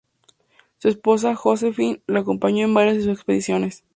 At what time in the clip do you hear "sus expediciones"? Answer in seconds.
3.03-3.83